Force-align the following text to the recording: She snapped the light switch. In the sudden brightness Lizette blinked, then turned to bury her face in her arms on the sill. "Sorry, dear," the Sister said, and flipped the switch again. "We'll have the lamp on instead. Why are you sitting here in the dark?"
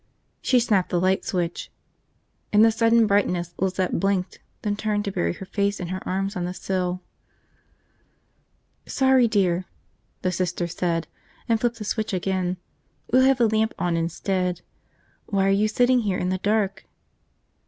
She 0.41 0.59
snapped 0.59 0.89
the 0.89 0.99
light 0.99 1.23
switch. 1.25 1.69
In 2.51 2.63
the 2.63 2.71
sudden 2.71 3.05
brightness 3.05 3.53
Lizette 3.59 3.99
blinked, 3.99 4.39
then 4.63 4.75
turned 4.75 5.05
to 5.05 5.11
bury 5.11 5.33
her 5.33 5.45
face 5.45 5.79
in 5.79 5.89
her 5.89 6.01
arms 6.09 6.35
on 6.35 6.43
the 6.43 6.55
sill. 6.55 7.03
"Sorry, 8.87 9.27
dear," 9.27 9.65
the 10.23 10.31
Sister 10.31 10.65
said, 10.65 11.05
and 11.47 11.61
flipped 11.61 11.77
the 11.77 11.85
switch 11.85 12.13
again. 12.13 12.57
"We'll 13.13 13.21
have 13.27 13.37
the 13.37 13.47
lamp 13.47 13.75
on 13.77 13.95
instead. 13.95 14.61
Why 15.27 15.45
are 15.45 15.51
you 15.51 15.67
sitting 15.67 15.99
here 15.99 16.17
in 16.17 16.29
the 16.29 16.39
dark?" 16.39 16.87